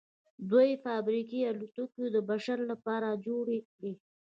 دوی 0.51 0.69
فابریکې 0.83 1.39
او 1.49 1.53
الوتکې 1.53 2.05
د 2.15 2.17
بشر 2.29 2.57
لپاره 2.71 3.19
جوړې 3.25 3.59
کړې 3.71 3.93